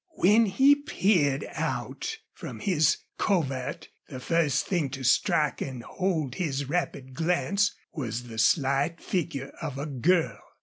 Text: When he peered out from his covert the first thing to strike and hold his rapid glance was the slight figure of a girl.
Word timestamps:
When 0.15 0.47
he 0.47 0.73
peered 0.73 1.45
out 1.53 2.17
from 2.33 2.59
his 2.61 2.97
covert 3.19 3.89
the 4.09 4.19
first 4.19 4.65
thing 4.65 4.89
to 4.89 5.03
strike 5.03 5.61
and 5.61 5.83
hold 5.83 6.33
his 6.33 6.67
rapid 6.67 7.13
glance 7.13 7.75
was 7.93 8.23
the 8.23 8.39
slight 8.39 8.99
figure 8.99 9.53
of 9.61 9.77
a 9.77 9.85
girl. 9.85 10.39